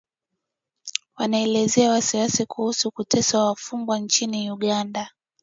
Wanaelezea 1.17 1.91
wasiwasi 1.91 2.45
kuhusu 2.45 2.91
kuteswa 2.91 3.45
wafungwa 3.45 3.99
nchini 3.99 4.51
Uganda 4.51 5.11